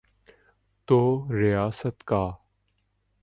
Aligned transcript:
تو 0.87 1.27
ریاست 1.31 2.03
کا۔ 2.03 2.31